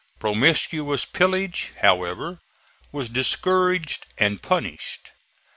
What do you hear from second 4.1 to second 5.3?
and punished.